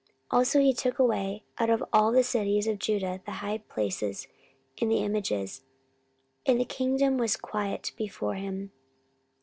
14:014:005 0.31 0.37
Also 0.39 0.59
he 0.61 0.73
took 0.73 0.97
away 0.97 1.43
out 1.59 1.69
of 1.69 1.83
all 1.93 2.11
the 2.11 2.23
cities 2.23 2.65
of 2.65 2.79
Judah 2.79 3.21
the 3.25 3.33
high 3.43 3.59
places 3.59 4.27
and 4.81 4.89
the 4.89 4.97
images: 5.03 5.61
and 6.43 6.59
the 6.59 6.65
kingdom 6.65 7.19
was 7.19 7.37
quiet 7.37 7.91
before 7.95 8.33
him. 8.33 8.71